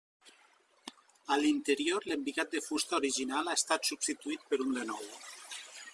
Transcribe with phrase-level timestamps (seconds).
[1.35, 5.07] A l'interior, l'embigat de fusta original ha estat substituït per un de nou.